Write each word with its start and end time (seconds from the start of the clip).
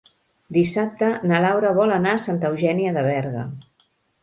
Dissabte 0.55 1.09
na 1.33 1.41
Laura 1.45 1.75
vol 1.81 1.95
anar 1.99 2.15
a 2.15 2.23
Santa 2.25 2.51
Eugènia 2.53 2.97
de 2.99 3.07
Berga. 3.13 3.47